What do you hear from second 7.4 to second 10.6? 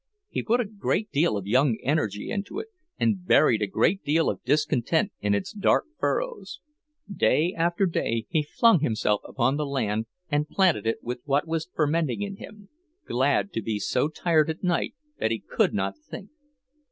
after day he flung himself upon the land and